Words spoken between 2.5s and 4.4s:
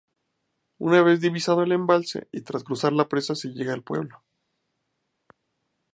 cruzar la presa se llega al pueblo.